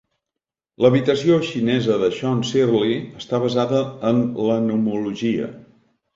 L'habitació 0.85 1.35
xinesa 1.49 1.97
de 2.05 2.09
John 2.15 2.41
Searle 2.53 2.97
està 3.21 3.41
basada 3.45 3.83
en 4.15 4.25
la 4.51 4.59
nomologia. 4.73 5.55